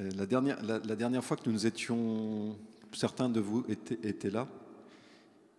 Euh, 0.00 0.10
la, 0.16 0.26
dernière, 0.26 1.24
fois 1.24 1.36
que 1.36 1.48
nous 1.48 1.66
étions, 1.66 2.56
certains 2.92 3.28
de 3.28 3.40
vous 3.40 3.64
étaient, 3.68 4.30
là, 4.30 4.48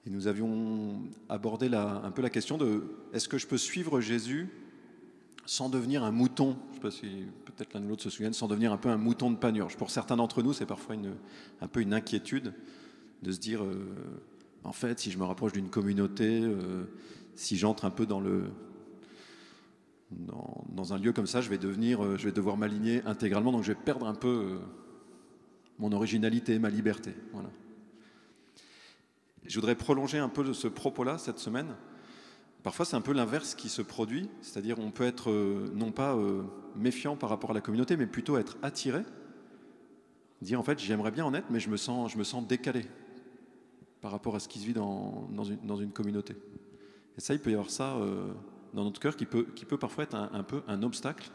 et 0.05 0.09
nous 0.09 0.27
avions 0.27 1.01
abordé 1.29 1.73
un 1.73 2.11
peu 2.11 2.21
la 2.21 2.29
question 2.29 2.57
de 2.57 2.83
est-ce 3.13 3.27
que 3.27 3.37
je 3.37 3.47
peux 3.47 3.57
suivre 3.57 4.01
Jésus 4.01 4.49
sans 5.45 5.69
devenir 5.69 6.03
un 6.03 6.11
mouton? 6.11 6.57
Je 6.67 6.69
ne 6.69 6.75
sais 6.75 6.81
pas 6.81 6.91
si 6.91 7.25
peut-être 7.45 7.73
l'un 7.73 7.83
ou 7.83 7.87
l'autre 7.87 8.03
se 8.03 8.09
souviennent, 8.09 8.33
sans 8.33 8.47
devenir 8.47 8.71
un 8.71 8.77
peu 8.77 8.89
un 8.89 8.97
mouton 8.97 9.31
de 9.31 9.37
panurge. 9.37 9.77
Pour 9.77 9.89
certains 9.89 10.17
d'entre 10.17 10.43
nous, 10.43 10.53
c'est 10.53 10.65
parfois 10.65 10.95
un 11.61 11.67
peu 11.67 11.81
une 11.81 11.93
inquiétude 11.93 12.53
de 13.23 13.31
se 13.31 13.39
dire 13.39 13.63
euh, 13.63 13.95
en 14.63 14.73
fait, 14.73 14.99
si 14.99 15.11
je 15.11 15.17
me 15.17 15.23
rapproche 15.23 15.53
d'une 15.53 15.69
communauté, 15.69 16.41
euh, 16.41 16.83
si 17.35 17.57
j'entre 17.57 17.85
un 17.85 17.89
peu 17.89 18.05
dans 18.05 18.19
le, 18.19 18.43
dans, 20.19 20.93
un 20.93 20.97
lieu 20.97 21.13
comme 21.13 21.27
ça, 21.27 21.41
je 21.41 21.49
vais, 21.49 21.57
devenir, 21.57 22.03
euh, 22.03 22.17
je 22.17 22.25
vais 22.25 22.31
devoir 22.31 22.57
m'aligner 22.57 23.01
intégralement, 23.05 23.51
donc 23.51 23.63
je 23.63 23.71
vais 23.71 23.79
perdre 23.79 24.07
un 24.07 24.13
peu 24.13 24.27
euh, 24.27 24.59
mon 25.79 25.91
originalité, 25.91 26.59
ma 26.59 26.69
liberté. 26.69 27.13
Voilà. 27.33 27.49
Je 29.45 29.55
voudrais 29.55 29.75
prolonger 29.75 30.17
un 30.17 30.29
peu 30.29 30.53
ce 30.53 30.67
propos-là 30.67 31.17
cette 31.17 31.39
semaine. 31.39 31.75
Parfois, 32.63 32.85
c'est 32.85 32.95
un 32.95 33.01
peu 33.01 33.13
l'inverse 33.13 33.53
qui 33.53 33.69
se 33.69 33.81
produit, 33.81 34.29
c'est-à-dire 34.41 34.79
on 34.79 34.89
peut 34.89 35.03
être 35.03 35.29
euh, 35.29 35.71
non 35.75 35.91
pas 35.91 36.17
méfiant 36.75 37.15
par 37.15 37.29
rapport 37.29 37.51
à 37.51 37.53
la 37.53 37.61
communauté, 37.61 37.95
mais 37.95 38.07
plutôt 38.07 38.37
être 38.37 38.57
attiré, 38.63 39.03
dire 40.41 40.59
en 40.59 40.63
fait 40.63 40.79
j'aimerais 40.79 41.11
bien 41.11 41.25
en 41.25 41.33
être, 41.33 41.47
mais 41.49 41.59
je 41.59 41.69
me 41.69 41.77
sens, 41.77 42.11
je 42.11 42.17
me 42.17 42.23
sens 42.23 42.45
décalé 42.45 42.85
par 44.01 44.11
rapport 44.11 44.35
à 44.35 44.39
ce 44.39 44.47
qui 44.47 44.59
se 44.59 44.65
vit 44.65 44.73
dans, 44.73 45.29
une, 45.79 45.91
communauté. 45.91 46.35
Et 47.17 47.21
ça, 47.21 47.33
il 47.33 47.39
peut 47.39 47.51
y 47.51 47.53
avoir 47.53 47.69
ça 47.69 47.97
dans 48.75 48.83
notre 48.83 48.99
cœur 48.99 49.15
qui 49.15 49.25
peut, 49.25 49.47
qui 49.55 49.63
peut 49.63 49.77
parfois 49.77 50.03
être 50.03 50.15
un, 50.15 50.43
peu 50.43 50.61
un 50.67 50.83
obstacle. 50.83 51.31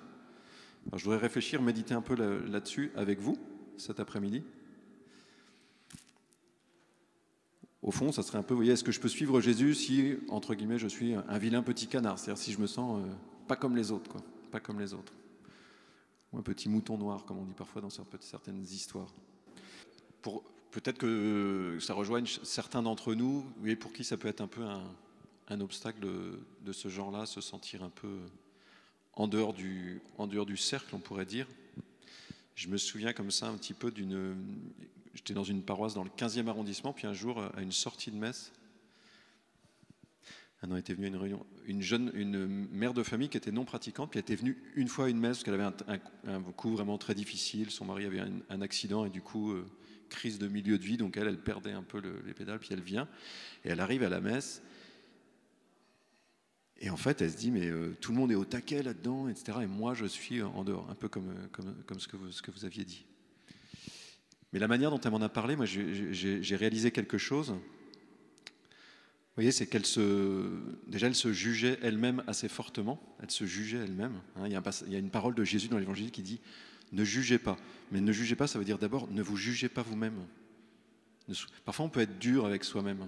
je 0.95 1.03
voudrais 1.03 1.19
réfléchir, 1.19 1.63
méditer 1.63 1.95
un 1.95 2.03
peu 2.03 2.15
là-dessus 2.15 2.93
avec 2.95 3.19
vous 3.19 3.39
cet 3.79 3.99
après-midi. 3.99 4.43
Au 7.83 7.91
fond, 7.91 8.13
ça 8.13 8.23
serait 8.23 8.37
un 8.37 8.43
peu, 8.43 8.53
vous 8.53 8.59
voyez, 8.59 8.73
est-ce 8.73 8.85
que 8.85 8.93
je 8.93 9.01
peux 9.01 9.09
suivre 9.09 9.41
Jésus 9.41 9.75
si, 9.75 10.19
entre 10.29 10.55
guillemets, 10.55 10.79
je 10.79 10.87
suis 10.87 11.15
un 11.15 11.39
vilain 11.39 11.63
petit 11.63 11.87
canard? 11.87 12.19
C'est-à-dire 12.19 12.43
si 12.43 12.53
je 12.53 12.61
me 12.61 12.67
sens 12.67 13.01
euh, 13.03 13.11
pas 13.49 13.57
comme 13.57 13.75
les 13.75 13.91
autres, 13.91 14.11
quoi, 14.11 14.21
pas 14.51 14.61
comme 14.61 14.79
les 14.79 14.93
autres. 14.93 15.15
Ou 16.35 16.39
un 16.39 16.43
petit 16.43 16.69
mouton 16.69 16.99
noir, 16.99 17.25
comme 17.25 17.39
on 17.39 17.45
dit 17.45 17.55
parfois 17.55 17.81
dans 17.81 17.89
certaines 17.89 18.63
histoires. 18.65 19.09
Peut-être 20.71 20.99
que 20.99 21.79
ça 21.81 21.95
rejoigne 21.95 22.27
certains 22.43 22.83
d'entre 22.83 23.15
nous, 23.15 23.47
voyez, 23.61 23.77
pour 23.77 23.95
qui 23.95 24.05
ça 24.05 24.19
peut 24.19 24.29
être 24.29 24.43
un 24.43 24.47
peu 24.47 24.63
un, 24.63 24.85
un 25.51 25.61
obstacle 25.61 26.01
de, 26.01 26.73
ce 26.73 26.89
genre-là, 26.89 27.27
se 27.27 27.41
sentir 27.41 27.83
un 27.83 27.91
peu 27.91 28.21
en 29.15 29.27
dehors, 29.27 29.53
du, 29.53 30.01
cercle, 30.57 30.95
on 30.95 31.01
pourrait 31.01 31.27
dire. 31.27 31.47
Je 32.55 32.69
me 32.69 32.79
souviens 32.79 33.13
comme 33.13 33.31
ça 33.31 33.49
un 33.49 33.57
petit 33.57 33.75
peu 33.75 33.91
d'une... 33.91 34.37
J'étais 35.13 35.35
dans 35.35 35.45
une 35.45 35.63
paroisse 35.63 35.95
dans 35.95 36.05
le 36.05 36.11
15e 36.11 36.47
arrondissement, 36.47 36.93
puis 36.93 37.09
un 37.09 37.13
jour, 37.13 37.43
à 37.43 37.63
une 37.63 37.73
sortie 37.73 38.13
de 38.13 38.17
messe, 38.17 38.53
un 40.63 40.71
an 40.71 40.77
était 40.77 40.95
venu 40.95 41.07
à 41.07 41.09
une 41.09 41.17
réunion, 41.17 41.47
une 41.67 41.83
jeune, 41.83 42.13
une 42.15 42.47
mère 42.71 42.95
de 42.95 43.03
famille 43.03 43.29
qui 43.29 43.37
était 43.37 43.51
non 43.51 43.65
pratiquante, 43.65 44.11
puis 44.11 44.19
elle 44.19 44.25
était 44.25 44.37
venue 44.37 44.57
une 44.77 44.87
fois 44.87 45.07
à 45.07 45.09
une 45.09 45.19
messe 45.19 45.39
parce 45.39 45.45
qu'elle 45.45 45.55
avait 45.55 45.99
un, 46.29 46.43
coup 46.43 46.71
vraiment 46.71 46.97
très 46.97 47.15
difficile. 47.15 47.71
Son 47.71 47.87
mari 47.87 48.05
avait 48.05 48.21
un, 48.21 48.61
accident 48.61 49.05
et 49.05 49.11
du 49.11 49.21
coup, 49.21 49.51
euh, 49.51 49.67
crise 50.11 50.39
de 50.39 50.47
milieu 50.47 50.79
de 50.79 50.85
vie, 50.85 50.97
donc 50.97 51.17
elle, 51.17 51.27
elle 51.27 51.41
perdait 51.41 51.73
un 51.73 51.83
peu 51.83 52.01
les 52.25 52.35
pédales, 52.35 52.61
puis 52.61 52.69
elle 52.73 52.83
vient 52.83 53.09
et 53.65 53.71
elle 53.71 53.81
arrive 53.81 54.05
à 54.05 54.09
la 54.09 54.21
messe 54.21 54.63
et 56.81 56.89
en 56.89 56.97
fait, 56.97 57.21
elle 57.21 57.31
se 57.31 57.37
dit, 57.37 57.51
mais 57.51 57.67
euh, 57.67 57.95
tout 58.01 58.13
le 58.13 58.19
monde 58.19 58.33
est 58.33 58.37
au 58.37 58.47
taquet 58.47 58.83
là-dedans, 58.83 59.29
etc. 59.29 59.59
Et 59.63 59.67
moi, 59.67 59.93
je 59.93 60.07
suis 60.07 60.43
en 60.43 60.65
dehors, 60.65 60.89
un 60.91 60.95
peu 60.95 61.09
comme, 61.09 61.29
euh, 61.29 61.47
comme, 61.53 61.75
comme 61.87 62.01
ce, 62.01 62.09
que 62.09 62.17
vous, 62.17 62.31
ce 62.31 62.41
que 62.41 62.51
vous 62.51 62.65
aviez 62.65 62.85
dit. 62.85 63.05
Mais 64.53 64.59
la 64.59 64.67
manière 64.67 64.91
dont 64.91 65.01
elle 65.01 65.11
m'en 65.11 65.21
a 65.21 65.29
parlé, 65.29 65.57
moi, 65.57 65.67
j'ai 65.67 66.57
réalisé 66.57 66.91
quelque 66.91 67.19
chose. 67.19 67.51
Vous 67.51 69.37
voyez, 69.37 69.53
c'est 69.53 69.67
qu'elle 69.67 69.87
se, 69.87 70.51
déjà, 70.87 71.07
elle 71.07 71.15
se 71.15 71.33
jugeait 71.33 71.79
elle-même 71.83 72.25
assez 72.27 72.49
fortement. 72.49 73.01
Elle 73.23 73.31
se 73.31 73.45
jugeait 73.45 73.79
elle-même. 73.79 74.21
Hein. 74.37 74.49
il, 74.49 74.61
il, 74.87 74.93
y 74.93 74.97
a 74.97 74.99
une 74.99 75.11
parole 75.11 75.35
de 75.35 75.45
Jésus 75.45 75.69
dans 75.69 75.79
l'Évangile 75.79 76.11
qui 76.11 76.23
dit 76.23 76.41
ne 76.93 77.05
jugez 77.05 77.39
pas. 77.39 77.59
Mais 77.93 78.01
ne 78.01 78.13
jugez 78.13 78.35
pas, 78.35 78.47
ça 78.47 78.59
veut 78.59 78.65
dire 78.65 78.79
d'abord 78.79 79.09
ne 79.11 79.23
vous 79.23 79.37
jugez 79.37 79.69
pas 79.69 79.83
vous-même. 79.83 80.27
Parfois, 81.65 81.85
on 81.85 81.89
peut 81.89 82.01
être 82.01 82.19
dur 82.19 82.45
avec 82.45 82.65
soi-même. 82.65 83.07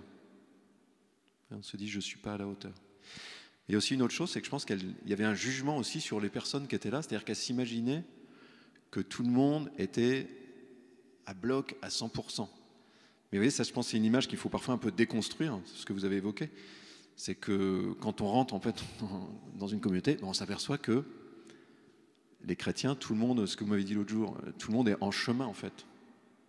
On 1.50 1.62
se 1.62 1.76
dit 1.76 1.88
je 1.88 1.96
ne 1.96 2.02
suis 2.02 2.18
pas 2.18 2.34
à 2.34 2.38
la 2.38 2.46
hauteur. 2.46 2.72
Et 3.68 3.76
aussi 3.76 3.94
une 3.94 4.02
autre 4.02 4.14
chose, 4.14 4.30
c'est 4.30 4.40
que 4.40 4.46
je 4.46 4.50
pense 4.50 4.64
qu'il 4.64 4.94
y 5.06 5.12
avait 5.12 5.24
un 5.24 5.34
jugement 5.34 5.76
aussi 5.76 6.00
sur 6.00 6.20
les 6.20 6.28
personnes 6.28 6.66
qui 6.66 6.74
étaient 6.74 6.90
là, 6.90 7.02
c'est-à-dire 7.02 7.24
qu'elle 7.24 7.36
s'imaginait 7.36 8.04
que 8.90 9.00
tout 9.00 9.22
le 9.22 9.30
monde 9.30 9.70
était 9.78 10.28
à 11.26 11.34
bloc 11.34 11.76
à 11.80 11.88
100%. 11.88 12.48
Mais 13.32 13.38
vous 13.38 13.42
voyez, 13.42 13.50
ça 13.50 13.62
je 13.62 13.72
pense 13.72 13.88
c'est 13.88 13.96
une 13.96 14.04
image 14.04 14.28
qu'il 14.28 14.38
faut 14.38 14.48
parfois 14.48 14.74
un 14.74 14.78
peu 14.78 14.90
déconstruire, 14.90 15.58
ce 15.64 15.86
que 15.86 15.92
vous 15.92 16.04
avez 16.04 16.16
évoqué. 16.16 16.50
C'est 17.16 17.34
que 17.34 17.94
quand 18.00 18.20
on 18.20 18.26
rentre 18.26 18.54
en 18.54 18.60
fait 18.60 18.82
dans 19.58 19.68
une 19.68 19.80
communauté, 19.80 20.18
on 20.22 20.32
s'aperçoit 20.32 20.78
que 20.78 21.04
les 22.44 22.56
chrétiens, 22.56 22.94
tout 22.94 23.14
le 23.14 23.20
monde, 23.20 23.46
ce 23.46 23.56
que 23.56 23.64
vous 23.64 23.70
m'avez 23.70 23.84
dit 23.84 23.94
l'autre 23.94 24.10
jour, 24.10 24.36
tout 24.58 24.70
le 24.70 24.76
monde 24.76 24.88
est 24.88 24.96
en 25.00 25.10
chemin 25.10 25.46
en 25.46 25.54
fait. 25.54 25.86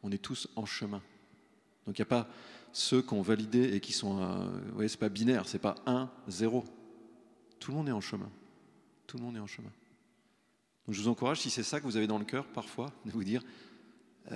On 0.02 0.12
est 0.12 0.18
tous 0.18 0.50
en 0.56 0.66
chemin. 0.66 1.02
Donc 1.86 1.98
il 1.98 2.02
n'y 2.02 2.08
a 2.08 2.08
pas 2.08 2.28
ceux 2.74 3.02
qui 3.02 3.14
ont 3.14 3.22
validé 3.22 3.76
et 3.76 3.80
qui 3.80 3.94
sont, 3.94 4.20
euh, 4.20 4.46
vous 4.68 4.74
voyez, 4.74 4.90
c'est 4.90 5.00
pas 5.00 5.10
binaire, 5.10 5.48
c'est 5.48 5.60
pas 5.60 5.76
1, 5.86 6.10
0. 6.28 6.64
Tout 7.64 7.72
le 7.72 7.78
monde 7.78 7.88
est 7.88 7.94
en 7.94 8.02
chemin. 8.02 8.30
Tout 9.08 9.16
le 9.16 9.24
monde 9.24 9.38
est 9.38 9.40
en 9.40 9.48
chemin. 9.48 9.72
Donc 10.86 10.94
je 10.94 11.02
vous 11.02 11.08
encourage, 11.08 11.40
si 11.40 11.50
c'est 11.50 11.64
ça 11.64 11.80
que 11.80 11.86
vous 11.86 11.96
avez 11.96 12.08
dans 12.08 12.18
le 12.20 12.26
cœur 12.26 12.46
parfois, 12.46 12.92
de 13.06 13.12
vous 13.12 13.24
dire, 13.24 13.42
euh, 14.34 14.36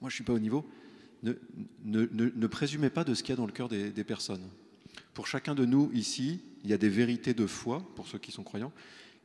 moi 0.00 0.08
je 0.08 0.14
ne 0.14 0.18
suis 0.18 0.22
pas 0.22 0.32
au 0.32 0.38
niveau, 0.38 0.64
ne, 1.24 1.34
ne, 1.82 2.46
présumez 2.46 2.88
pas 2.88 3.02
de 3.02 3.14
ce 3.14 3.24
qu'il 3.24 3.30
y 3.30 3.32
a 3.32 3.36
dans 3.36 3.46
le 3.46 3.52
cœur 3.52 3.68
des, 3.68 4.04
personnes. 4.04 4.48
Pour 5.12 5.26
chacun 5.26 5.56
de 5.56 5.64
nous 5.64 5.90
ici, 5.92 6.40
il 6.62 6.70
y 6.70 6.72
a 6.72 6.78
des 6.78 6.88
vérités 6.88 7.34
de 7.34 7.48
foi, 7.48 7.82
pour 7.96 8.06
ceux 8.06 8.20
qui 8.20 8.30
sont 8.30 8.44
croyants, 8.44 8.72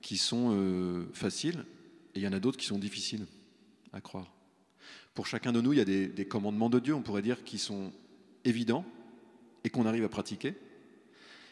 qui 0.02 0.18
sont 0.18 0.56
euh, 0.56 1.06
faciles, 1.14 1.64
et 2.16 2.20
il 2.20 2.24
y 2.24 2.28
en 2.28 2.34
a 2.34 2.40
d'autres 2.40 2.58
qui 2.58 2.66
sont 2.66 2.80
difficiles 2.80 3.28
à 3.94 4.02
croire. 4.02 4.34
Pour 5.14 5.28
chacun 5.28 5.52
de 5.52 5.62
nous, 5.62 5.74
il 5.74 5.78
y 5.78 5.82
a 5.82 5.86
des, 5.86 6.08
des 6.08 6.26
commandements 6.26 6.72
de 6.72 6.80
Dieu, 6.80 6.96
on 6.96 7.04
pourrait 7.04 7.22
dire, 7.22 7.44
qui 7.44 7.60
sont 7.60 7.94
évidents 8.46 8.84
et 9.64 9.70
qu'on 9.70 9.86
arrive 9.86 10.06
à 10.06 10.10
pratiquer, 10.10 10.56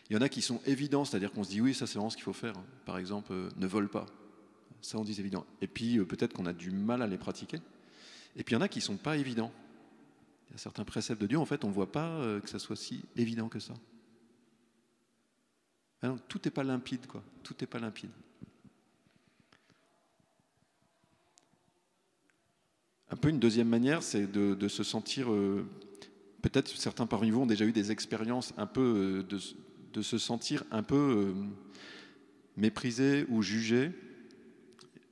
il 0.09 0.13
y 0.13 0.17
en 0.17 0.21
a 0.21 0.29
qui 0.29 0.41
sont 0.41 0.61
évidents, 0.65 1.03
c'est-à-dire 1.03 1.31
qu'on 1.31 1.43
se 1.43 1.49
dit 1.49 1.61
oui, 1.61 1.73
ça 1.73 1.87
c'est 1.87 1.95
vraiment 1.95 2.09
ce 2.09 2.15
qu'il 2.15 2.23
faut 2.23 2.33
faire. 2.33 2.53
Par 2.85 2.97
exemple, 2.97 3.33
euh, 3.33 3.49
ne 3.57 3.65
vole 3.65 3.89
pas. 3.89 4.05
Ça 4.81 4.99
on 4.99 5.03
dit 5.03 5.19
évident. 5.19 5.45
Et 5.61 5.67
puis 5.67 5.97
euh, 5.97 6.05
peut-être 6.05 6.33
qu'on 6.33 6.45
a 6.45 6.53
du 6.53 6.69
mal 6.69 7.01
à 7.01 7.07
les 7.07 7.17
pratiquer. 7.17 7.57
Et 8.35 8.43
puis 8.43 8.53
il 8.53 8.57
y 8.57 8.61
en 8.61 8.61
a 8.61 8.67
qui 8.67 8.79
ne 8.79 8.83
sont 8.83 8.97
pas 8.97 9.17
évidents. 9.17 9.51
Il 10.47 10.51
y 10.51 10.55
a 10.55 10.57
certains 10.59 10.85
préceptes 10.85 11.21
de 11.21 11.27
Dieu, 11.27 11.39
en 11.39 11.45
fait, 11.45 11.63
on 11.63 11.69
ne 11.69 11.73
voit 11.73 11.91
pas 11.91 12.07
euh, 12.07 12.39
que 12.39 12.49
ça 12.49 12.59
soit 12.59 12.75
si 12.75 13.03
évident 13.15 13.49
que 13.49 13.59
ça. 13.59 13.73
Alors, 16.03 16.19
tout 16.27 16.39
n'est 16.45 16.51
pas 16.51 16.63
limpide, 16.63 17.07
quoi. 17.07 17.23
Tout 17.41 17.55
n'est 17.59 17.65
pas 17.65 17.79
limpide. 17.79 18.11
Un 23.09 23.15
peu 23.15 23.29
une 23.29 23.39
deuxième 23.39 23.69
manière, 23.69 24.03
c'est 24.03 24.31
de, 24.31 24.67
se 24.67 24.83
sentir. 24.83 25.27
Peut-être 26.41 26.67
certains 26.67 27.07
parmi 27.07 27.31
vous 27.31 27.41
ont 27.41 27.45
déjà 27.47 27.65
eu 27.65 27.71
des 27.71 27.91
expériences 27.91 28.53
un 28.57 28.67
peu 28.67 29.25
de, 29.27 29.39
de 29.95 30.01
se 30.01 30.17
sentir 30.17 30.63
un 30.71 30.83
peu 30.83 30.95
euh, 30.95 31.33
méprisé 32.57 33.25
ou 33.29 33.41
jugé. 33.41 33.91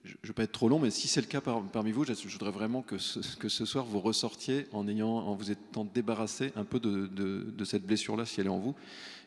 Je 0.04 0.12
ne 0.24 0.28
vais 0.28 0.34
pas 0.34 0.44
être 0.44 0.52
trop 0.52 0.68
long, 0.68 0.80
mais 0.80 0.92
si 0.92 1.08
c'est 1.08 1.22
le 1.22 1.28
cas 1.28 1.40
parmi 1.40 1.94
vous, 1.94 2.04
je 2.04 2.28
voudrais 2.28 2.52
vraiment 2.52 2.82
que 2.82 2.98
ce, 2.98 3.38
que 3.38 3.48
ce 3.48 3.64
soir 3.64 3.86
vous 3.86 4.02
ressortiez 4.02 4.68
en, 4.74 4.86
ayant, 4.90 5.08
en 5.08 5.36
vous 5.36 5.50
étant 5.50 5.86
débarrassé 5.86 6.52
un 6.58 6.66
peu 6.66 6.82
de, 6.82 7.08
de, 7.08 7.66
cette 7.66 7.86
blessure-là, 7.86 8.26
si 8.26 8.42
elle 8.42 8.48
est 8.48 8.50
en 8.50 8.60
vous. 8.60 8.76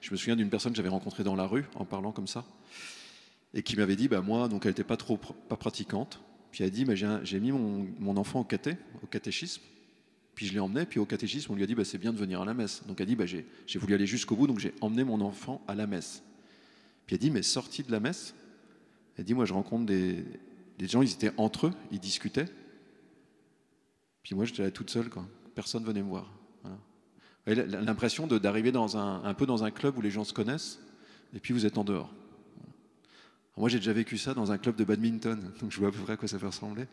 Je 0.03 0.11
me 0.11 0.17
souviens 0.17 0.37
d'une 0.37 0.50
personne 0.50 0.72
que 0.72 0.77
j'avais 0.77 0.91
rencontrée 0.91 1.25
dans 1.25 1.34
la 1.34 1.47
rue 1.47 1.65
en 1.77 1.87
parlant 1.87 2.12
comme 2.12 2.27
ça, 2.27 2.44
et 3.55 3.62
qui 3.62 3.77
m'avait 3.77 3.97
dit, 3.97 4.09
bah, 4.09 4.21
moi, 4.21 4.49
donc 4.49 4.67
elle 4.67 4.73
n'était 4.73 4.84
pas 4.84 4.99
trop 4.99 5.17
pas 5.17 5.56
pratiquante, 5.56 6.21
puis 6.50 6.62
elle 6.62 6.69
a 6.69 6.71
dit, 6.71 6.84
j'ai 7.23 7.41
mis 7.41 7.53
mon, 7.53 7.88
mon, 7.99 8.19
enfant 8.19 8.41
au 8.41 8.44
caté, 8.44 8.77
au 9.03 9.06
catéchisme, 9.06 9.62
puis 10.37 10.47
je 10.47 10.53
l'ai 10.53 10.61
emmené, 10.61 10.85
puis 10.85 11.00
au 11.00 11.06
catéchisme, 11.06 11.50
on 11.50 11.56
lui 11.56 11.62
a 11.62 11.67
dit 11.67 11.75
bah, 11.75 11.85
c'est 11.85 11.97
bien 11.97 12.12
de 12.12 12.19
venir 12.19 12.43
à 12.43 12.44
la 12.44 12.53
messe. 12.53 12.87
Donc 12.87 13.00
elle 13.00 13.05
a 13.05 13.06
dit 13.06 13.17
bah, 13.17 13.25
j'ai 13.25 13.79
voulu 13.79 13.94
aller 13.94 14.06
jusqu'au 14.06 14.37
bout, 14.37 14.47
donc 14.47 14.59
j'ai 14.59 14.75
emmené 14.83 15.03
mon 15.03 15.23
enfant 15.23 15.65
à 15.67 15.75
la 15.75 15.87
messe. 15.87 16.23
Puis 17.06 17.17
elle 17.17 17.21
a 17.21 17.25
dit 17.25 17.31
mais 17.31 17.43
sorti 17.43 17.83
de 17.83 17.91
la 17.91 18.00
messe, 18.00 18.35
elle 19.17 19.25
dit 19.25 19.33
moi 19.33 19.47
je 19.47 19.55
rencontre 19.55 19.87
des, 19.87 20.25
gens, 20.79 21.00
ils 21.00 21.11
étaient 21.11 21.33
entre 21.38 21.69
eux, 21.69 21.73
ils 21.91 21.99
discutaient. 21.99 22.50
Puis 24.23 24.35
moi 24.35 24.44
j'étais 24.44 24.62
là 24.62 24.71
toute 24.71 24.91
seule, 24.91 25.09
quoi. 25.09 25.27
personne 25.55 25.85
venait 25.85 26.03
me 26.03 26.09
voir. 26.09 26.31
Voilà. 26.62 27.65
L'impression 27.81 28.27
d'arriver 28.27 28.73
dans 28.73 28.99
un, 28.99 29.25
un 29.25 29.32
peu 29.32 29.47
dans 29.47 29.65
un 29.65 29.71
club 29.71 29.97
où 29.97 30.03
les 30.03 30.11
gens 30.11 30.25
se 30.25 30.35
connaissent, 30.35 30.81
et 31.35 31.41
puis 31.41 31.55
vous 31.55 31.65
êtes 31.65 31.79
en 31.79 31.85
dehors. 31.85 32.12
moi 33.56 33.71
j'ai 33.71 33.79
déjà 33.79 33.94
vécu 33.94 34.19
ça 34.19 34.35
dans 34.35 34.53
un 34.53 34.59
club 34.59 34.77
de 34.77 34.85
badminton, 34.85 35.50
donc 35.62 35.73
je 35.73 35.79
vois 35.79 35.89
à 35.89 35.93
peu 35.93 36.00
près 36.00 36.12
à 36.12 36.17
quoi 36.19 36.29
ça 36.29 36.39
peut 36.39 36.47
ressembler. 36.47 36.85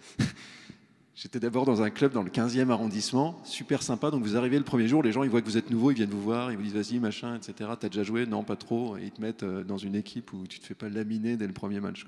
J'étais 1.15 1.39
d'abord 1.39 1.65
dans 1.65 1.83
un 1.83 1.91
club 1.91 2.11
dans 2.11 2.23
le 2.23 2.31
15e 2.31 2.69
arrondissement, 2.69 3.39
super 3.45 3.83
sympa. 3.83 4.09
Donc 4.09 4.23
vous 4.23 4.35
arrivez 4.35 4.57
le 4.57 4.63
premier 4.63 4.87
jour, 4.87 5.03
les 5.03 5.11
gens 5.11 5.23
ils 5.23 5.29
voient 5.29 5.41
que 5.41 5.45
vous 5.45 5.57
êtes 5.57 5.69
nouveau, 5.69 5.91
ils 5.91 5.95
viennent 5.95 6.09
vous 6.09 6.21
voir, 6.21 6.51
ils 6.51 6.57
vous 6.57 6.63
disent 6.63 6.73
vas-y, 6.73 6.99
machin, 6.99 7.35
etc. 7.35 7.69
T'as 7.79 7.89
déjà 7.89 8.03
joué? 8.03 8.25
Non, 8.25 8.43
pas 8.43 8.55
trop. 8.55 8.97
Et 8.97 9.03
ils 9.03 9.11
te 9.11 9.21
mettent 9.21 9.43
euh, 9.43 9.63
dans 9.63 9.77
une 9.77 9.95
équipe 9.95 10.33
où 10.33 10.47
tu 10.47 10.59
te 10.59 10.65
fais 10.65 10.73
pas 10.73 10.89
laminer 10.89 11.37
dès 11.37 11.45
le 11.45 11.53
premier 11.53 11.79
match. 11.79 12.05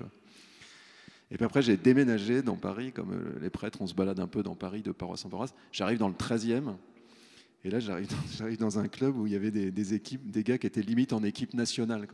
Et 1.30 1.36
puis 1.36 1.44
après, 1.44 1.62
j'ai 1.62 1.76
déménagé 1.76 2.42
dans 2.42 2.56
Paris, 2.56 2.92
comme 2.92 3.12
euh, 3.12 3.38
les 3.40 3.50
prêtres, 3.50 3.80
on 3.80 3.86
se 3.86 3.94
balade 3.94 4.18
un 4.18 4.26
peu 4.26 4.42
dans 4.42 4.54
Paris 4.56 4.82
de 4.82 4.92
paroisse 4.92 5.24
en 5.24 5.28
paroisse. 5.28 5.54
J'arrive 5.72 5.98
dans 5.98 6.08
le 6.08 6.14
13e, 6.14 6.74
et 7.66 7.70
là, 7.70 7.80
j'arrive 7.80 8.58
dans, 8.58 8.78
un 8.78 8.88
club 8.88 9.16
où 9.16 9.26
il 9.26 9.32
y 9.32 9.36
avait 9.36 9.50
des, 9.50 9.94
équipes, 9.94 10.30
des 10.30 10.44
gars 10.44 10.56
qui 10.58 10.66
étaient 10.66 10.82
limite 10.82 11.12
en 11.12 11.22
équipe 11.22 11.54
nationale. 11.54 12.06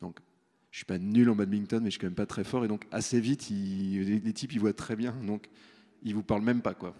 Donc, 0.00 0.18
je 0.70 0.78
suis 0.78 0.86
pas 0.86 0.98
nul 0.98 1.28
en 1.28 1.34
badminton, 1.34 1.82
mais 1.82 1.90
je 1.90 1.92
suis 1.92 2.00
quand 2.00 2.06
même 2.06 2.14
pas 2.14 2.26
très 2.26 2.44
fort. 2.44 2.64
Et 2.64 2.68
donc, 2.68 2.86
assez 2.92 3.20
vite, 3.20 3.50
ils, 3.50 4.22
les, 4.24 4.32
types, 4.32 4.52
ils 4.52 4.60
voient 4.60 4.72
très 4.72 4.96
bien. 4.96 5.12
Donc, 5.26 5.48
ils 6.04 6.14
vous 6.14 6.22
parlent 6.22 6.42
même 6.42 6.62
pas, 6.62 6.74
quoi. 6.74 6.94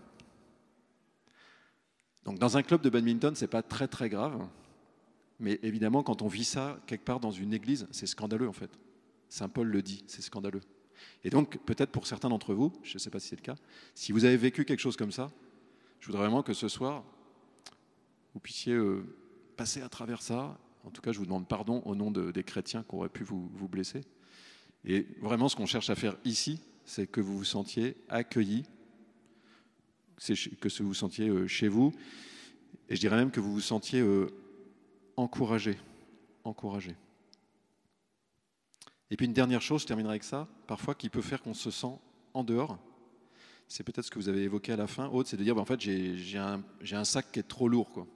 Donc, 2.24 2.38
dans 2.38 2.56
un 2.56 2.62
club 2.62 2.80
de 2.80 2.88
badminton, 2.88 3.34
c'est 3.34 3.46
pas 3.46 3.62
très 3.62 3.86
très 3.86 4.08
grave. 4.08 4.48
Mais 5.38 5.58
évidemment, 5.62 6.02
quand 6.02 6.22
on 6.22 6.28
vit 6.28 6.44
ça 6.44 6.78
quelque 6.86 7.04
part 7.04 7.20
dans 7.20 7.30
une 7.30 7.52
église, 7.52 7.86
c'est 7.90 8.06
scandaleux 8.06 8.48
en 8.48 8.52
fait. 8.52 8.70
Saint 9.28 9.48
Paul 9.48 9.68
le 9.68 9.82
dit, 9.82 10.04
c'est 10.06 10.22
scandaleux. 10.22 10.62
Et 11.22 11.30
donc, 11.30 11.58
peut-être 11.64 11.90
pour 11.90 12.06
certains 12.06 12.28
d'entre 12.28 12.54
vous, 12.54 12.72
je 12.82 12.94
ne 12.94 12.98
sais 12.98 13.10
pas 13.10 13.20
si 13.20 13.28
c'est 13.28 13.36
le 13.36 13.42
cas, 13.42 13.56
si 13.94 14.12
vous 14.12 14.24
avez 14.24 14.36
vécu 14.36 14.64
quelque 14.64 14.80
chose 14.80 14.96
comme 14.96 15.12
ça, 15.12 15.30
je 16.00 16.06
voudrais 16.06 16.22
vraiment 16.22 16.42
que 16.42 16.54
ce 16.54 16.68
soir, 16.68 17.04
vous 18.32 18.40
puissiez 18.40 18.74
euh, 18.74 19.04
passer 19.56 19.82
à 19.82 19.88
travers 19.88 20.22
ça. 20.22 20.58
En 20.84 20.90
tout 20.90 21.02
cas, 21.02 21.12
je 21.12 21.18
vous 21.18 21.24
demande 21.24 21.48
pardon 21.48 21.82
au 21.84 21.94
nom 21.94 22.10
de, 22.10 22.30
des 22.30 22.44
chrétiens 22.44 22.84
qui 22.88 22.94
auraient 22.94 23.08
pu 23.08 23.24
vous, 23.24 23.50
vous 23.54 23.68
blesser. 23.68 24.02
Et 24.84 25.06
vraiment, 25.20 25.48
ce 25.48 25.56
qu'on 25.56 25.66
cherche 25.66 25.90
à 25.90 25.94
faire 25.94 26.16
ici, 26.24 26.60
c'est 26.84 27.06
que 27.06 27.20
vous 27.20 27.38
vous 27.38 27.44
sentiez 27.44 27.96
accueillis, 28.08 28.64
que 30.16 30.82
vous 30.82 30.88
vous 30.88 30.94
sentiez 30.94 31.28
euh, 31.28 31.46
chez 31.46 31.68
vous, 31.68 31.92
et 32.88 32.96
je 32.96 33.00
dirais 33.00 33.16
même 33.16 33.30
que 33.30 33.40
vous 33.40 33.52
vous 33.52 33.60
sentiez 33.60 34.00
euh, 34.00 34.28
encouragé, 35.16 35.78
encouragé. 36.44 36.94
Et 39.10 39.16
puis 39.16 39.26
une 39.26 39.32
dernière 39.32 39.62
chose, 39.62 39.82
je 39.82 39.86
terminerai 39.86 40.12
avec 40.12 40.24
ça, 40.24 40.48
parfois 40.66 40.94
qui 40.94 41.08
peut 41.08 41.22
faire 41.22 41.42
qu'on 41.42 41.54
se 41.54 41.70
sent 41.70 41.98
en 42.32 42.44
dehors, 42.44 42.78
c'est 43.68 43.82
peut-être 43.82 44.04
ce 44.04 44.10
que 44.10 44.18
vous 44.18 44.28
avez 44.28 44.42
évoqué 44.42 44.72
à 44.72 44.76
la 44.76 44.86
fin, 44.86 45.08
Aude, 45.08 45.26
c'est 45.26 45.36
de 45.36 45.44
dire, 45.44 45.54
ben, 45.54 45.62
en 45.62 45.64
fait, 45.64 45.80
j'ai 45.80 46.38
un, 46.38 46.62
un, 46.92 47.04
sac 47.04 47.32
qui 47.32 47.40
est 47.40 47.48
trop 47.48 47.68
lourd. 47.68 48.06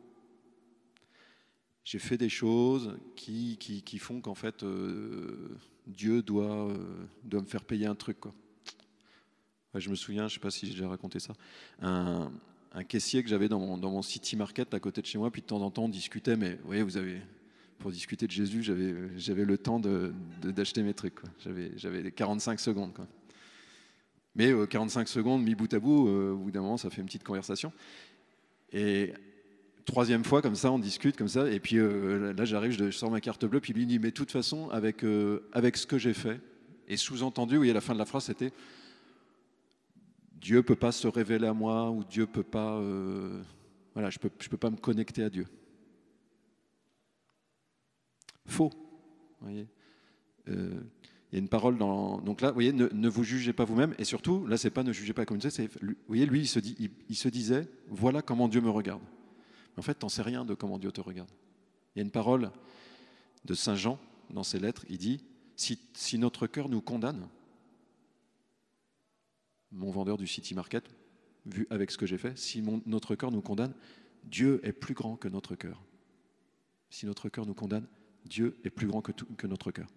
J'ai 1.84 1.98
fait 1.98 2.18
des 2.18 2.28
choses 2.28 2.98
qui, 3.16 3.56
qui, 3.58 3.82
qui 3.82 3.98
font 3.98 4.20
qu'en 4.20 4.34
fait, 4.34 4.62
euh, 4.62 5.56
Dieu 5.86 6.22
doit, 6.22 6.68
doit 7.24 7.40
me 7.40 7.46
faire 7.46 7.64
payer 7.64 7.86
un 7.86 7.94
truc. 7.94 8.18
Je 9.78 9.90
me 9.90 9.94
souviens, 9.94 10.22
je 10.22 10.34
ne 10.34 10.38
sais 10.38 10.40
pas 10.40 10.50
si 10.50 10.66
j'ai 10.66 10.72
déjà 10.72 10.88
raconté 10.88 11.20
ça, 11.20 11.34
un, 11.82 12.30
caissier 12.88 13.22
que 13.22 13.28
j'avais 13.28 13.48
dans 13.48 13.58
mon, 13.58 14.02
city 14.02 14.36
market 14.36 14.72
à 14.74 14.80
côté 14.80 15.00
de 15.00 15.06
chez 15.06 15.18
moi, 15.18 15.30
puis 15.30 15.42
de 15.42 15.46
temps 15.46 15.60
en 15.60 15.70
temps 15.70 15.84
on 15.84 15.88
discutait, 15.88 16.36
mais 16.36 16.54
vous 16.56 16.66
voyez, 16.66 16.82
vous 16.82 16.96
avez, 16.96 17.20
pour 17.78 17.90
discuter 17.90 18.26
de 18.26 18.32
Jésus, 18.32 18.62
j'avais, 18.62 19.44
le 19.44 19.58
temps 19.58 19.80
d'acheter 20.42 20.82
mes 20.82 20.94
trucs. 20.94 21.18
J'avais, 21.40 21.72
j'avais 21.76 22.10
45 22.10 22.60
secondes. 22.60 22.92
Mais 24.34 24.52
euh, 24.52 24.66
45 24.66 25.08
secondes, 25.08 25.42
mis 25.42 25.54
bout 25.54 25.72
à 25.72 25.80
bout, 25.80 26.08
euh, 26.08 26.32
au 26.32 26.36
bout 26.36 26.50
d'un 26.50 26.60
moment, 26.60 26.76
ça 26.76 26.90
fait 26.90 27.00
une 27.00 27.06
petite 27.06 27.24
conversation. 27.24 27.72
Et 28.72 29.12
troisième 29.88 30.22
fois, 30.22 30.42
comme 30.42 30.54
ça, 30.54 30.70
on 30.70 30.78
discute, 30.78 31.16
comme 31.16 31.28
ça, 31.28 31.50
et 31.50 31.60
puis 31.60 31.78
euh, 31.78 32.32
là, 32.34 32.44
j'arrive, 32.44 32.72
je 32.72 32.90
sors 32.90 33.10
ma 33.10 33.20
carte 33.20 33.44
bleue, 33.46 33.60
puis 33.60 33.72
lui 33.72 33.86
dit, 33.86 33.98
mais 33.98 34.10
de 34.10 34.14
toute 34.14 34.30
façon, 34.30 34.68
avec, 34.70 35.02
euh, 35.02 35.48
avec 35.52 35.76
ce 35.76 35.86
que 35.86 35.98
j'ai 35.98 36.12
fait, 36.12 36.40
et 36.88 36.96
sous-entendu, 36.96 37.56
oui, 37.56 37.70
à 37.70 37.72
la 37.72 37.80
fin 37.80 37.94
de 37.94 37.98
la 37.98 38.04
phrase, 38.04 38.24
c'était, 38.24 38.52
Dieu 40.40 40.62
peut 40.62 40.76
pas 40.76 40.92
se 40.92 41.08
révéler 41.08 41.46
à 41.46 41.52
moi, 41.52 41.90
ou 41.90 42.04
Dieu 42.04 42.26
peut 42.26 42.42
pas, 42.42 42.76
euh, 42.76 43.42
voilà, 43.94 44.10
je 44.10 44.18
je 44.38 44.48
peux 44.48 44.56
pas 44.56 44.70
me 44.70 44.76
connecter 44.76 45.22
à 45.22 45.30
Dieu. 45.30 45.46
Faux, 48.46 48.70
voyez. 49.40 49.66
Il 50.46 51.34
y 51.34 51.36
a 51.36 51.38
une 51.40 51.48
parole 51.48 51.76
dans. 51.76 52.18
Donc 52.22 52.40
là, 52.40 52.48
vous 52.48 52.54
voyez, 52.54 52.72
ne, 52.72 52.88
ne 52.90 53.08
vous 53.08 53.22
jugez 53.22 53.52
pas 53.52 53.64
vous-même. 53.64 53.94
Et 53.98 54.04
surtout, 54.04 54.46
là, 54.46 54.56
c'est 54.56 54.70
pas 54.70 54.82
ne 54.82 54.92
jugez 54.92 55.12
pas 55.12 55.26
comme 55.26 55.40
ça. 55.40 55.50
Vous 55.82 55.94
voyez, 56.06 56.24
lui, 56.24 56.40
il 56.40 56.48
se, 56.48 56.58
dit, 56.58 56.90
il 57.08 57.16
se 57.16 57.28
disait 57.28 57.68
voilà 57.88 58.22
comment 58.22 58.48
Dieu 58.48 58.62
me 58.62 58.70
regarde. 58.70 59.02
En 59.76 59.82
fait, 59.82 59.98
tu 59.98 60.04
n'en 60.04 60.08
sais 60.08 60.22
rien 60.22 60.44
de 60.44 60.54
comment 60.54 60.78
Dieu 60.78 60.90
te 60.90 61.00
regarde. 61.00 61.30
Il 61.94 61.98
y 61.98 62.00
a 62.00 62.04
une 62.04 62.10
parole 62.10 62.50
de 63.44 63.54
Saint 63.54 63.76
Jean 63.76 63.98
dans 64.30 64.42
ses 64.42 64.58
lettres, 64.58 64.84
il 64.88 64.98
dit, 64.98 65.20
si, 65.56 65.78
si 65.94 66.18
notre 66.18 66.46
cœur 66.46 66.68
nous 66.68 66.80
condamne, 66.80 67.28
mon 69.72 69.90
vendeur 69.90 70.16
du 70.16 70.26
City 70.26 70.54
Market, 70.54 70.88
vu 71.46 71.66
avec 71.70 71.90
ce 71.90 71.98
que 71.98 72.06
j'ai 72.06 72.18
fait, 72.18 72.36
si 72.38 72.62
mon, 72.62 72.82
notre 72.86 73.14
cœur 73.14 73.30
nous 73.30 73.42
condamne, 73.42 73.74
Dieu 74.24 74.60
est 74.62 74.72
plus 74.72 74.94
grand 74.94 75.16
que 75.16 75.28
notre 75.28 75.54
cœur. 75.54 75.82
Si 76.90 77.06
notre 77.06 77.28
cœur 77.28 77.46
nous 77.46 77.54
condamne, 77.54 77.86
Dieu 78.24 78.58
est 78.64 78.70
plus 78.70 78.86
grand 78.86 79.02
que, 79.02 79.12
que 79.12 79.46
notre 79.46 79.70
cœur. 79.70 79.88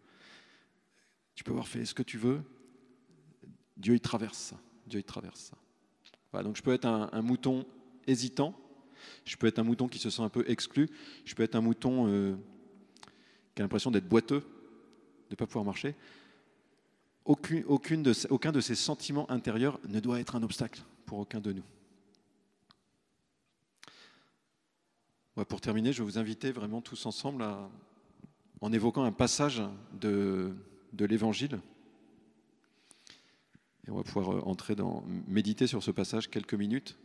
Tu 1.36 1.44
peux 1.44 1.52
avoir 1.52 1.68
fait 1.68 1.86
ce 1.86 1.94
que 1.94 2.04
tu 2.04 2.18
veux, 2.18 2.42
Dieu 3.78 3.96
il 3.96 4.02
traverse 4.02 4.38
ça. 4.38 4.60
Dieu 4.88 5.00
il 5.00 5.04
traverse 5.04 5.40
ça. 5.40 5.58
Voilà, 6.32 6.46
donc 6.46 6.58
je 6.58 6.62
peux 6.62 6.74
être 6.74 6.86
un, 6.86 7.10
un 7.12 7.22
mouton 7.22 7.66
hésitant, 8.08 8.56
je 9.26 9.36
peux 9.36 9.48
être 9.48 9.60
un 9.60 9.64
mouton 9.64 9.88
qui 9.88 10.00
se 10.00 10.10
sent 10.10 10.22
un 10.22 10.30
peu 10.30 10.44
exclu. 10.48 10.90
Je 11.26 11.36
peux 11.36 11.44
être 11.44 11.56
un 11.56 11.62
mouton 11.62 12.08
euh, 12.08 12.36
qui 13.56 13.62
a 13.62 13.64
l'impression 13.64 13.92
d'être 13.92 14.08
boiteux, 14.08 14.40
de 14.40 15.32
ne 15.32 15.36
pas 15.36 15.46
pouvoir 15.46 15.66
marcher. 15.66 15.96
Aucune, 17.26 17.64
aucun 17.68 18.52
de 18.52 18.62
ces 18.62 18.76
sentiments 18.76 19.30
intérieurs 19.30 19.80
ne 19.88 20.00
doit 20.00 20.20
être 20.20 20.36
un 20.36 20.44
obstacle 20.44 20.82
pour 21.06 21.20
aucun 21.20 21.40
de 21.40 21.54
nous. 21.54 21.64
Pour 25.46 25.62
terminer, 25.62 25.94
je 25.94 26.00
vais 26.00 26.06
vous 26.06 26.18
inviter 26.18 26.52
vraiment 26.52 26.82
tous 26.82 27.06
ensemble 27.06 27.44
à, 27.44 27.70
en 28.62 28.72
évoquant 28.72 29.04
un 29.04 29.12
passage 29.12 29.62
de, 29.94 30.54
l'Évangile. 30.98 31.60
Et 33.88 33.92
on 33.92 33.96
va 33.96 34.04
pouvoir 34.04 34.38
euh, 34.38 34.42
entrer 34.42 34.76
dans, 34.76 35.04
méditer 35.28 35.68
sur 35.68 35.82
ce 35.82 35.92
passage 35.92 36.30
quelques 36.30 36.54
minutes. 36.54 36.98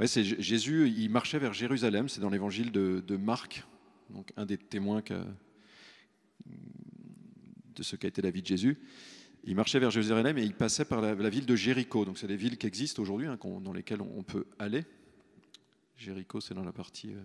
Jésus, 0.00 0.88
il 0.88 1.10
marchait 1.10 1.38
vers 1.38 1.52
Jérusalem, 1.52 2.08
c'est 2.08 2.20
dans 2.20 2.30
l'évangile 2.30 2.72
de, 2.72 3.16
Marc, 3.16 3.64
donc 4.10 4.32
un 4.36 4.46
des 4.46 4.56
témoins 4.56 5.02
de 6.46 7.82
ce 7.82 7.96
qu'a 7.96 8.08
été 8.08 8.22
la 8.22 8.30
vie 8.30 8.42
de 8.42 8.46
Jésus. 8.46 8.78
Il 9.44 9.54
marchait 9.54 9.78
vers 9.78 9.90
Jérusalem 9.90 10.36
et 10.38 10.42
il 10.42 10.54
passait 10.54 10.84
par 10.84 11.00
la, 11.00 11.14
ville 11.30 11.46
de 11.46 11.56
Jéricho. 11.56 12.04
Donc 12.04 12.18
c'est 12.18 12.26
des 12.26 12.36
villes 12.36 12.58
qui 12.58 12.66
existent 12.66 13.02
aujourd'hui, 13.02 13.26
hein, 13.26 13.38
dans 13.60 13.72
lesquelles 13.72 14.02
on, 14.02 14.22
peut 14.22 14.46
aller. 14.58 14.84
Jéricho, 15.96 16.40
c'est 16.40 16.54
dans 16.54 16.64
la 16.64 16.72
partie 16.72 17.12
euh, 17.12 17.22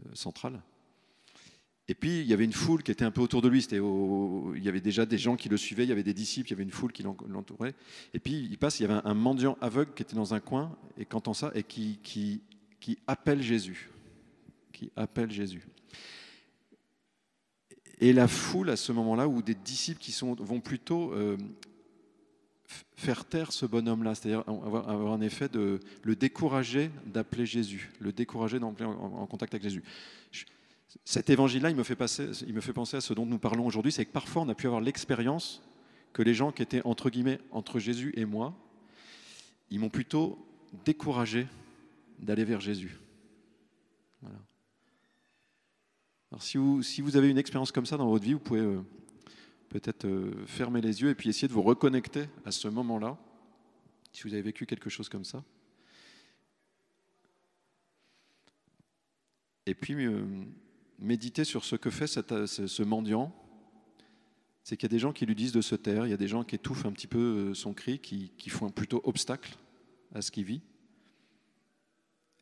euh, 0.00 0.14
centrale. 0.14 0.62
Et 1.88 1.94
puis, 1.94 2.20
il 2.20 2.26
y 2.26 2.32
avait 2.32 2.44
une 2.44 2.52
foule 2.52 2.82
qui 2.82 2.90
était 2.90 3.04
un 3.04 3.12
peu 3.12 3.20
autour 3.20 3.42
de 3.42 3.48
lui. 3.48 3.64
Il 3.70 4.64
y 4.64 4.68
avait 4.68 4.80
déjà 4.80 5.06
des 5.06 5.18
gens 5.18 5.36
qui 5.36 5.48
le 5.48 5.56
suivaient, 5.56 5.84
il 5.84 5.88
y 5.88 5.92
avait 5.92 6.02
des 6.02 6.14
disciples, 6.14 6.48
il 6.48 6.50
y 6.50 6.54
avait 6.54 6.64
une 6.64 6.72
foule 6.72 6.92
qui 6.92 7.04
l'entourait. 7.04 7.74
Et 8.12 8.18
puis, 8.18 8.48
il 8.50 8.58
passe, 8.58 8.80
il 8.80 8.82
y 8.82 8.86
avait 8.86 9.00
un 9.04 9.14
mendiant 9.14 9.56
aveugle 9.60 9.94
qui 9.94 10.02
était 10.02 10.16
dans 10.16 10.34
un 10.34 10.40
coin, 10.40 10.76
et 10.98 11.04
quand 11.04 11.18
entend 11.18 11.34
ça, 11.34 11.52
et 11.54 11.62
qui, 11.62 12.00
qui, 12.02 12.42
qui 12.80 12.98
appelle 13.06 13.40
Jésus. 13.40 13.88
Qui 14.72 14.90
appelle 14.96 15.30
Jésus. 15.30 15.62
Et 17.98 18.12
la 18.12 18.28
foule, 18.28 18.70
à 18.70 18.76
ce 18.76 18.92
moment-là, 18.92 19.26
où 19.26 19.42
des 19.42 19.54
disciples 19.54 20.00
qui 20.00 20.14
vont 20.20 20.60
plutôt 20.60 21.12
euh, 21.12 21.36
faire 22.96 23.24
taire 23.24 23.52
ce 23.52 23.64
bonhomme-là, 23.64 24.14
c'est-à-dire 24.14 24.44
avoir, 24.46 25.12
un 25.12 25.20
effet 25.20 25.48
de 25.48 25.80
le 26.02 26.16
décourager 26.16 26.90
d'appeler 27.06 27.46
Jésus, 27.46 27.90
le 28.00 28.12
décourager 28.12 28.58
d'entrer 28.58 28.84
en, 28.84 28.92
en, 28.92 29.26
contact 29.26 29.54
avec 29.54 29.62
Jésus. 29.62 29.82
Cet 31.04 31.30
évangile-là, 31.30 31.70
il, 31.70 31.76
me 31.76 31.82
fait 31.82 31.98
il 32.46 32.54
me 32.54 32.60
fait 32.60 32.72
penser 32.72 32.96
à 32.96 33.00
ce 33.00 33.14
dont 33.14 33.26
nous 33.26 33.38
parlons 33.38 33.66
aujourd'hui, 33.66 33.92
c'est 33.92 34.04
que 34.04 34.12
parfois 34.12 34.42
on 34.42 34.48
a 34.48 34.54
pu 34.54 34.66
avoir 34.66 34.80
l'expérience 34.80 35.62
que 36.12 36.22
les 36.22 36.34
gens 36.34 36.52
qui 36.52 36.62
étaient 36.62 36.80
entre 36.84 37.10
guillemets 37.10 37.40
entre 37.50 37.78
Jésus 37.78 38.12
et 38.16 38.24
moi, 38.24 38.54
ils 39.70 39.78
m'ont 39.78 39.90
plutôt 39.90 40.38
découragé 40.84 41.46
d'aller 42.18 42.44
vers 42.44 42.60
Jésus. 42.60 42.98
Voilà. 44.22 44.38
Si 46.38 46.58
vous, 46.58 47.16
avez 47.16 47.30
une 47.30 47.38
expérience 47.38 47.70
comme 47.70 47.86
ça 47.86 47.96
dans 47.96 48.08
votre 48.08 48.24
vie, 48.24 48.32
vous 48.34 48.40
pouvez 48.40 48.60
euh, 48.60 48.82
peut-être 49.68 50.04
euh, 50.06 50.44
fermer 50.46 50.80
les 50.80 51.00
yeux 51.00 51.10
et 51.10 51.14
puis 51.14 51.28
essayer 51.28 51.46
de 51.48 51.52
vous 51.52 51.62
reconnecter 51.62 52.28
à 52.44 52.50
ce 52.50 52.68
moment-là, 52.68 53.16
si 54.12 54.24
vous 54.24 54.34
avez 54.34 54.42
vécu 54.42 54.66
quelque 54.66 54.90
chose 54.90 55.08
comme 55.08 55.24
ça. 55.24 55.44
Et 59.66 59.74
puis, 59.74 59.94
euh, 60.04 60.24
méditer 60.98 61.44
sur 61.44 61.64
ce 61.64 61.76
que 61.76 61.90
fait 61.90 62.06
ce 62.06 62.82
mendiant, 62.82 63.32
c'est 64.64 64.76
qu'il 64.76 64.88
y 64.88 64.92
a 64.92 64.94
des 64.94 64.98
gens 64.98 65.12
qui 65.12 65.26
lui 65.26 65.36
disent 65.36 65.52
de 65.52 65.60
se 65.60 65.76
taire, 65.76 66.06
il 66.06 66.10
y 66.10 66.14
a 66.14 66.18
des 66.18 66.28
gens 66.28 66.42
qui 66.42 66.56
étouffent 66.56 66.86
un 66.86 66.92
petit 66.92 67.06
peu 67.06 67.54
son 67.54 67.72
cri, 67.72 68.00
qui, 68.00 68.32
qui 68.36 68.50
font 68.50 68.68
plutôt 68.70 69.00
obstacle 69.04 69.56
à 70.12 70.22
ce 70.22 70.32
qu'il 70.32 70.44
vit. 70.44 70.60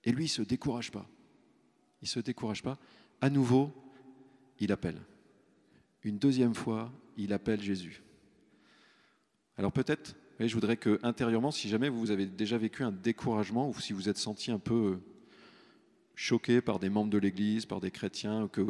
Et 0.04 0.10
lui, 0.10 0.24
il 0.24 0.28
ne 0.28 0.32
se 0.32 0.42
décourage 0.42 0.90
pas. 0.90 1.06
Il 2.00 2.06
ne 2.06 2.08
se 2.08 2.20
décourage 2.20 2.62
pas. 2.62 2.78
À 3.24 3.30
nouveau, 3.30 3.72
il 4.60 4.70
appelle. 4.70 5.00
Une 6.02 6.18
deuxième 6.18 6.54
fois, 6.54 6.92
il 7.16 7.32
appelle 7.32 7.62
Jésus. 7.62 8.02
Alors 9.56 9.72
peut-être, 9.72 10.14
je 10.38 10.52
voudrais 10.52 10.76
que 10.76 11.00
intérieurement, 11.02 11.50
si 11.50 11.70
jamais 11.70 11.88
vous 11.88 12.10
avez 12.10 12.26
déjà 12.26 12.58
vécu 12.58 12.82
un 12.82 12.92
découragement 12.92 13.70
ou 13.70 13.80
si 13.80 13.94
vous 13.94 14.10
êtes 14.10 14.18
senti 14.18 14.50
un 14.50 14.58
peu 14.58 14.74
euh, 14.74 15.02
choqué 16.14 16.60
par 16.60 16.78
des 16.78 16.90
membres 16.90 17.08
de 17.08 17.16
l'Église, 17.16 17.64
par 17.64 17.80
des 17.80 17.90
chrétiens, 17.90 18.46
que, 18.52 18.60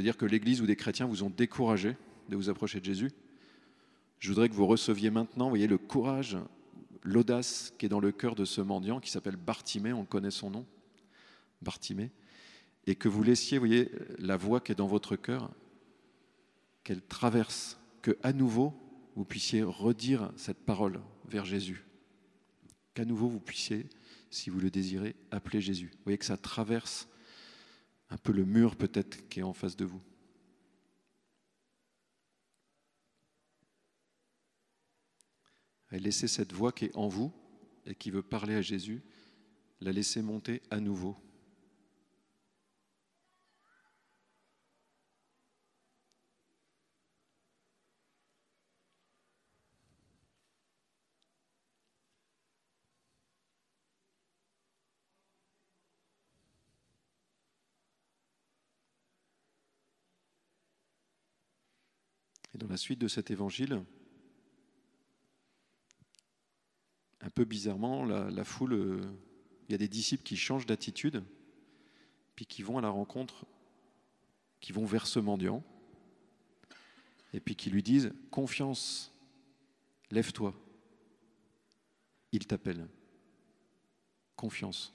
dire 0.00 0.16
que 0.16 0.26
l'Église 0.26 0.60
ou 0.60 0.66
des 0.66 0.74
chrétiens 0.74 1.06
vous 1.06 1.22
ont 1.22 1.30
découragé 1.30 1.96
de 2.28 2.34
vous 2.34 2.50
approcher 2.50 2.80
de 2.80 2.84
Jésus, 2.84 3.12
Je 4.18 4.28
voudrais 4.28 4.48
que 4.48 4.54
vous 4.54 4.66
receviez 4.66 5.10
maintenant, 5.10 5.52
le 5.52 5.78
courage, 5.78 6.36
l'audace 7.04 7.72
qui 7.78 7.86
est 7.86 7.90
dans 7.90 8.00
le 8.00 8.10
cœur 8.10 8.34
de 8.34 8.44
ce 8.44 8.60
mendiant 8.60 8.98
qui 8.98 9.12
s'appelle 9.12 9.36
Bartimée, 9.36 9.92
on 9.92 10.04
connaît 10.04 10.32
son 10.32 10.50
nom, 10.50 10.66
Bartimée, 11.62 12.10
et 12.86 12.94
que 12.94 13.08
vous 13.08 13.22
laissiez, 13.22 13.58
vous 13.58 13.66
voyez, 13.66 13.90
la 14.18 14.36
voix 14.36 14.60
qui 14.60 14.72
est 14.72 14.76
dans 14.76 14.86
votre 14.86 15.16
cœur, 15.16 15.50
qu'elle 16.82 17.02
traverse, 17.02 17.78
que 18.02 18.16
à 18.22 18.32
nouveau 18.32 18.74
vous 19.16 19.24
puissiez 19.24 19.62
redire 19.62 20.32
cette 20.36 20.64
parole 20.64 21.00
vers 21.26 21.44
Jésus, 21.44 21.84
qu'à 22.92 23.04
nouveau 23.04 23.28
vous 23.28 23.40
puissiez, 23.40 23.86
si 24.30 24.50
vous 24.50 24.60
le 24.60 24.70
désirez, 24.70 25.16
appeler 25.30 25.60
Jésus. 25.60 25.90
Vous 25.92 26.04
voyez 26.04 26.18
que 26.18 26.24
ça 26.24 26.36
traverse 26.36 27.08
un 28.10 28.16
peu 28.16 28.32
le 28.32 28.44
mur 28.44 28.76
peut-être 28.76 29.28
qui 29.28 29.40
est 29.40 29.44
en 29.44 29.54
face 29.54 29.76
de 29.76 29.84
vous. 29.84 30.02
Et 35.92 36.00
laissez 36.00 36.26
cette 36.26 36.52
voix 36.52 36.72
qui 36.72 36.86
est 36.86 36.96
en 36.96 37.06
vous 37.06 37.32
et 37.86 37.94
qui 37.94 38.10
veut 38.10 38.22
parler 38.22 38.56
à 38.56 38.62
Jésus, 38.62 39.02
la 39.80 39.92
laisser 39.92 40.22
monter 40.22 40.60
à 40.70 40.80
nouveau. 40.80 41.16
Et 62.54 62.58
dans 62.58 62.63
suite 62.76 62.98
de 62.98 63.08
cet 63.08 63.30
évangile, 63.30 63.82
un 67.20 67.30
peu 67.30 67.44
bizarrement, 67.44 68.04
la, 68.04 68.44
foule, 68.44 68.74
euh, 68.74 69.02
il 69.68 69.72
y 69.72 69.74
a 69.74 69.78
des 69.78 69.88
disciples 69.88 70.22
qui 70.22 70.36
changent 70.36 70.66
d'attitude, 70.66 71.24
puis 72.36 72.46
qui 72.46 72.62
vont 72.62 72.78
à 72.78 72.82
la 72.82 72.90
rencontre, 72.90 73.46
qui 74.60 74.72
vont 74.72 74.84
vers 74.84 75.06
ce 75.06 75.18
mendiant, 75.18 75.62
et 77.32 77.40
puis 77.40 77.56
qui 77.56 77.70
lui 77.70 77.82
disent 77.82 78.12
Confiance, 78.30 79.12
lève-toi, 80.10 80.54
il 82.32 82.46
t'appelle. 82.46 82.88
Confiance. 84.36 84.92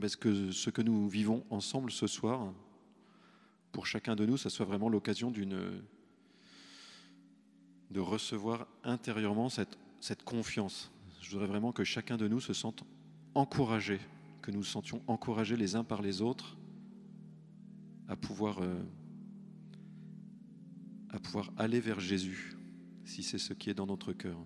Parce 0.00 0.16
que 0.16 0.50
ce 0.50 0.70
que 0.70 0.82
nous 0.82 1.08
vivons 1.08 1.44
ensemble 1.50 1.90
ce 1.90 2.06
soir, 2.06 2.52
pour 3.72 3.86
chacun 3.86 4.14
de 4.16 4.26
nous, 4.26 4.36
ça 4.36 4.50
soit 4.50 4.66
vraiment 4.66 4.88
l'occasion 4.88 5.30
de 5.30 5.82
recevoir 8.00 8.66
intérieurement 8.82 9.48
cette, 9.48 9.76
confiance. 10.24 10.92
Je 11.20 11.30
voudrais 11.30 11.46
vraiment 11.46 11.72
que 11.72 11.84
chacun 11.84 12.16
de 12.16 12.28
nous 12.28 12.40
se 12.40 12.52
sente 12.52 12.84
encouragé, 13.34 14.00
que 14.42 14.50
nous 14.50 14.58
nous 14.58 14.64
sentions 14.64 15.02
encouragés 15.06 15.56
les 15.56 15.76
uns 15.76 15.84
par 15.84 16.02
les 16.02 16.20
autres 16.22 16.56
euh, 18.08 18.82
à 21.10 21.18
pouvoir 21.18 21.50
aller 21.56 21.80
vers 21.80 22.00
Jésus, 22.00 22.56
si 23.04 23.22
c'est 23.22 23.38
ce 23.38 23.52
qui 23.54 23.70
est 23.70 23.74
dans 23.74 23.86
notre 23.86 24.12
cœur. 24.12 24.38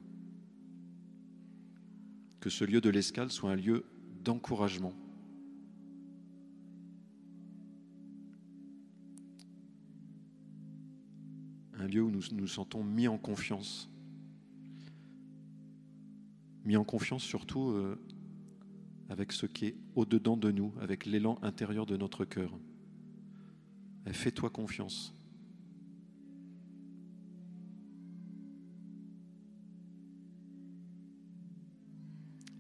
Que 2.40 2.50
ce 2.50 2.64
lieu 2.64 2.80
de 2.80 2.88
l'escale 2.88 3.30
soit 3.30 3.50
un 3.50 3.56
lieu 3.56 3.84
d'encouragement. 4.22 4.94
Lieu 11.88 12.02
où 12.02 12.10
nous 12.10 12.22
nous 12.32 12.46
sentons 12.46 12.84
mis 12.84 13.08
en 13.08 13.18
confiance. 13.18 13.90
Mis 16.64 16.76
en 16.76 16.84
confiance 16.84 17.22
surtout 17.22 17.70
euh, 17.70 17.98
avec 19.08 19.32
ce 19.32 19.46
qui 19.46 19.66
est 19.66 19.76
au-dedans 19.94 20.36
de 20.36 20.50
nous, 20.50 20.72
avec 20.80 21.06
l'élan 21.06 21.38
intérieur 21.42 21.86
de 21.86 21.96
notre 21.96 22.24
cœur. 22.24 22.52
Fais-toi 24.06 24.50
confiance. 24.50 25.14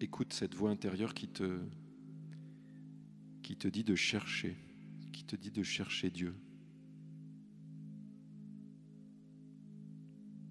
Écoute 0.00 0.32
cette 0.32 0.54
voix 0.54 0.70
intérieure 0.70 1.12
qui 1.14 1.28
te 1.28 1.58
dit 3.68 3.84
de 3.84 3.94
chercher, 3.94 4.56
qui 5.12 5.24
te 5.24 5.36
dit 5.36 5.50
de 5.50 5.62
chercher 5.62 6.10
Dieu. 6.10 6.34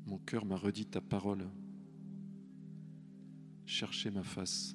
Mon 0.07 0.17
cœur 0.19 0.45
m'a 0.45 0.55
redit 0.55 0.85
ta 0.85 1.01
parole. 1.01 1.49
Cherchez 3.65 4.09
ma 4.09 4.23
face. 4.23 4.73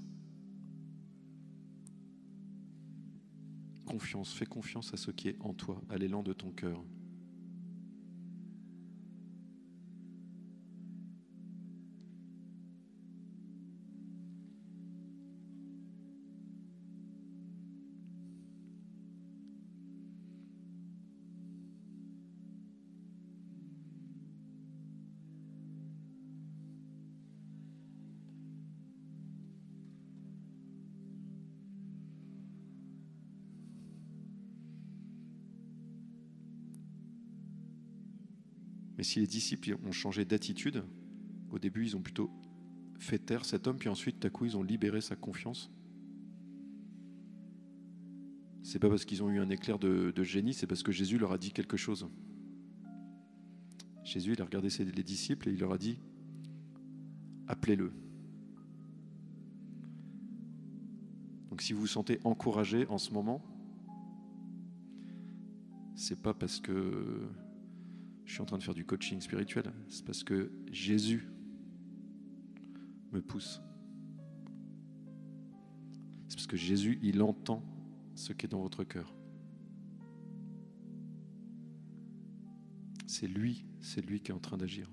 Confiance, 3.87 4.35
fais 4.35 4.45
confiance 4.45 4.93
à 4.93 4.99
ce 4.99 5.11
qui 5.11 5.29
est 5.29 5.37
en 5.41 5.55
toi, 5.55 5.83
à 5.89 5.97
l'élan 5.97 6.23
de 6.23 6.35
ton 6.35 6.51
cœur. 6.51 6.85
Mais 39.03 39.05
si 39.05 39.19
les 39.19 39.27
disciples 39.27 39.77
ont 39.85 39.91
changé 39.91 40.25
d'attitude, 40.25 40.85
au 41.51 41.59
début 41.59 41.85
ils 41.85 41.97
ont 41.97 42.01
plutôt 42.01 42.31
fait 43.01 43.19
taire 43.19 43.45
cet 43.45 43.67
homme, 43.67 43.77
puis 43.77 43.89
ensuite, 43.89 44.25
à 44.25 44.31
coup, 44.31 44.45
ils 44.45 44.57
ont 44.57 44.63
libéré 44.63 45.01
sa 45.01 45.17
confiance. 45.17 45.73
C'est 48.63 48.79
pas 48.79 48.89
parce 48.89 49.05
qu'ils 49.05 49.25
ont 49.25 49.29
eu 49.29 49.41
un 49.41 49.51
éclair 49.51 49.81
de, 49.81 50.23
génie, 50.23 50.55
c'est 50.55 50.69
parce 50.69 50.85
que 50.85 50.93
Jésus 50.93 51.19
leur 51.19 51.33
a 51.33 51.39
dit 51.39 51.51
quelque 51.51 51.77
chose. 51.77 52.07
Jésus, 54.05 54.35
il 54.35 54.41
a 54.41 54.45
regardé 54.45 54.69
les 54.69 55.03
disciples 55.03 55.49
et 55.49 55.53
il 55.53 55.59
leur 55.59 55.73
a 55.73 55.79
dit 55.79 55.99
appelez-le. 57.49 57.93
Donc 61.51 61.61
si 61.61 61.73
vous 61.73 61.81
vous 61.81 61.87
sentez 61.89 62.21
encouragé 62.23 62.87
en 62.87 62.99
ce 62.99 63.11
moment, 63.13 63.43
c'est 65.97 66.23
pas 66.23 66.35
parce 66.35 66.61
que 66.61 67.27
je 68.25 68.33
suis 68.33 68.43
en 68.43 68.47
train 68.47 68.59
de 68.59 68.63
faire 68.63 68.75
du 68.75 68.85
coaching 68.85 69.21
spirituel. 69.21 69.73
C'est 69.89 70.05
parce 70.05 70.25
que 70.25 70.51
Jésus 70.71 71.29
me 73.13 73.21
pousse. 73.21 73.61
C'est 76.29 76.37
parce 76.37 76.47
que 76.47 76.57
Jésus, 76.57 76.99
il 77.03 77.23
entend 77.23 77.63
ce 78.15 78.33
qui 78.33 78.47
est 78.47 78.49
dans 78.49 78.63
votre 78.63 78.85
cœur. 78.85 79.15
C'est 83.07 83.27
lui, 83.27 83.67
c'est 83.81 84.01
lui 84.01 84.21
qui 84.21 84.31
est 84.31 84.35
en 84.35 84.41
train 84.41 84.57
d'agir. 84.57 84.91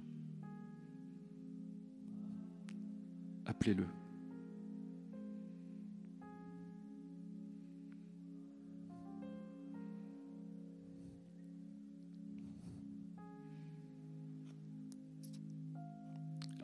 Appelez-le. 3.45 3.87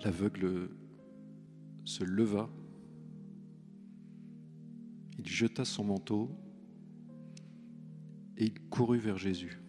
L'aveugle 0.05 0.69
se 1.83 2.03
leva, 2.03 2.47
il 5.17 5.25
jeta 5.25 5.65
son 5.65 5.85
manteau 5.85 6.29
et 8.37 8.45
il 8.45 8.69
courut 8.69 8.99
vers 8.99 9.17
Jésus. 9.17 9.64